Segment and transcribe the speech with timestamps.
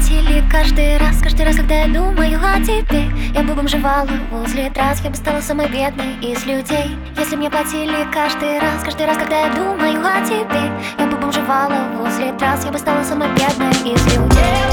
[0.00, 3.04] платили каждый раз, каждый раз, когда я думаю о тебе.
[3.34, 6.96] Я бы бомжевала возле трасс, я бы стала самой бедной из людей.
[7.18, 11.88] Если мне платили каждый раз, каждый раз, когда я думаю о тебе Я бы бомжевала
[11.98, 14.69] возле трасс, я бы стала самой бедной из людей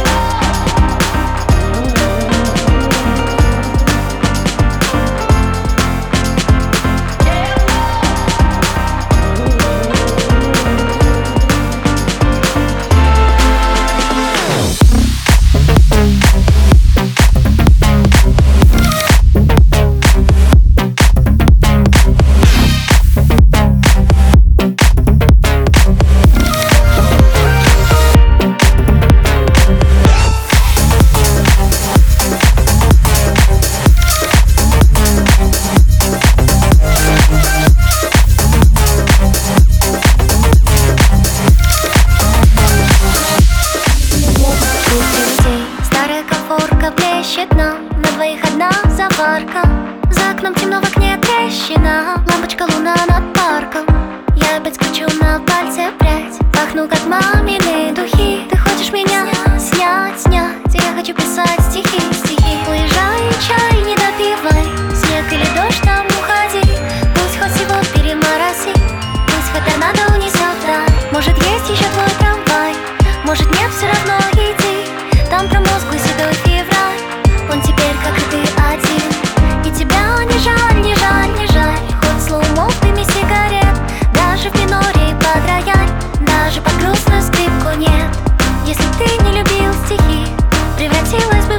[50.37, 50.86] oknem ciemno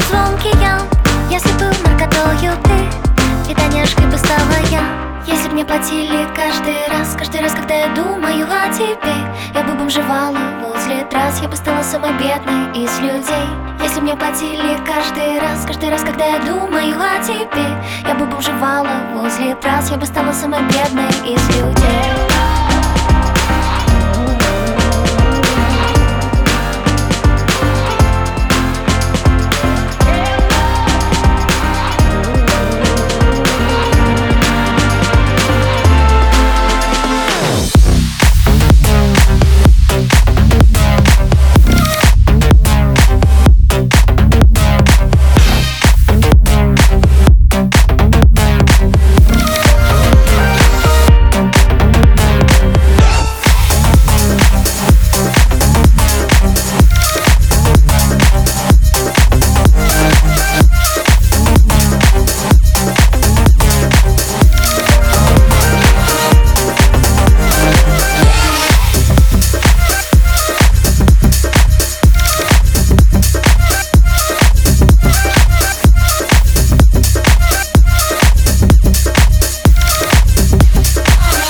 [0.09, 0.81] звонкий ям
[1.31, 4.83] Если был наркотою ты Витаняшкой бы стала я.
[5.27, 9.17] Если б мне платили каждый раз Каждый раз, когда я думаю о тебе
[9.55, 13.49] Я бы бомжевала возле трасс Я бы стала самой бедной из людей.
[13.83, 17.67] Если мне платили каждый раз Каждый раз, когда я думаю о тебе
[18.07, 22.28] Я бы бомжевала возле трасс Я бы стала самой бедной из людей